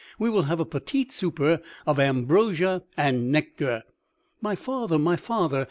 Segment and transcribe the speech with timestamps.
[0.17, 3.83] We will have a *petit souper_ of ambrosia and nectar."
[4.41, 4.97] "My father!
[4.97, 5.59] my father!